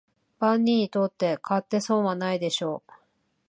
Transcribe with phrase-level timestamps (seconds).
[0.39, 2.91] 万人にとって買って損はないでしょう